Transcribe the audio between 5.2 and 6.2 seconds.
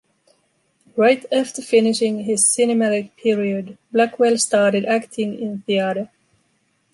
in theater.